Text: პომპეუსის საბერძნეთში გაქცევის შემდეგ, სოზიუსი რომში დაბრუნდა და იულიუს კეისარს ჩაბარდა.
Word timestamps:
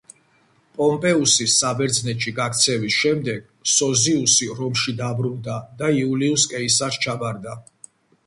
პომპეუსის 0.77 1.57
საბერძნეთში 1.63 2.31
გაქცევის 2.39 2.95
შემდეგ, 3.01 3.45
სოზიუსი 3.73 4.49
რომში 4.61 4.93
დაბრუნდა 5.03 5.57
და 5.83 5.91
იულიუს 5.99 6.47
კეისარს 6.55 7.01
ჩაბარდა. 7.05 7.55